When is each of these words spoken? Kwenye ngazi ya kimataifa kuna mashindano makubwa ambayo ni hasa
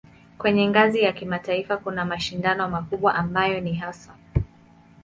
Kwenye 0.37 0.67
ngazi 0.67 1.01
ya 1.01 1.13
kimataifa 1.13 1.77
kuna 1.77 2.05
mashindano 2.05 2.69
makubwa 2.69 3.15
ambayo 3.15 3.61
ni 3.61 3.73
hasa 3.73 4.15